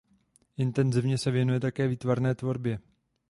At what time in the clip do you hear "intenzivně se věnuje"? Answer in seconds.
0.57-1.59